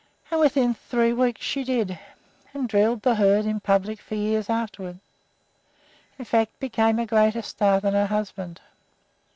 [0.31, 1.99] And within three weeks she did it,
[2.55, 4.97] and drilled the herd in public for years afterward
[6.17, 8.61] in fact, became a greater star than her husband.